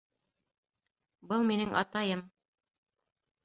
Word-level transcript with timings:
Был 1.33 1.47
минең 1.51 1.77
атайым 1.85 2.27